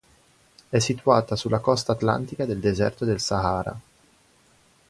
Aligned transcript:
È 0.67 0.79
situata 0.79 1.35
sulla 1.35 1.59
costa 1.59 1.91
atlantica 1.91 2.47
del 2.47 2.57
deserto 2.59 3.05
del 3.05 3.19
Sahara. 3.19 3.79